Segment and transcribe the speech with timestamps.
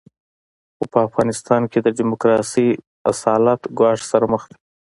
[0.75, 2.67] خو په افغانستان کې د ډیموکراسۍ
[3.11, 4.57] اصالت ګواښ سره مخ دی.